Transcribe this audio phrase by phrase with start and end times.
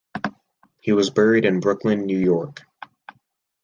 [0.79, 2.63] He was buried in Brooklyn, New York.